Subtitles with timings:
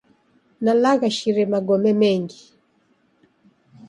[0.63, 2.41] Nalaghashire magome mengi.